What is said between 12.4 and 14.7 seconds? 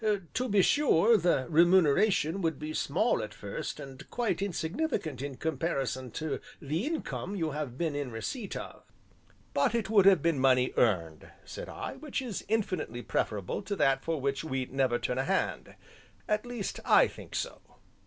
infinitely preferable to that for which we